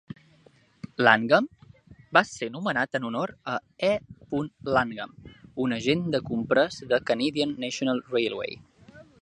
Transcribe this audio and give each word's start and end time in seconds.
Langham 1.07 1.49
va 2.17 2.23
ser 2.29 2.49
nomenat 2.55 2.97
en 2.99 3.05
honor 3.09 3.33
a 3.55 3.59
E. 3.89 3.93
Langham, 4.79 5.15
un 5.67 5.79
agent 5.79 6.05
de 6.17 6.23
compres 6.31 6.83
de 6.95 7.01
Canadian 7.11 7.57
National 7.67 8.07
Railway. 8.17 8.61